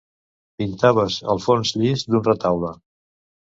Pintaves 0.63 1.19
el 1.35 1.43
fons 1.45 1.75
llis 1.83 2.07
d'un 2.09 2.27
retaule. 2.31 2.75